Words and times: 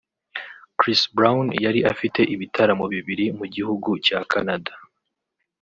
Chris 0.79 1.01
Brown 1.15 1.45
yari 1.65 1.79
afite 1.91 2.21
ibitaramo 2.33 2.85
bibiri 2.93 3.25
mu 3.37 3.45
gihugu 3.55 3.89
cya 4.05 4.19
Canada 4.31 4.71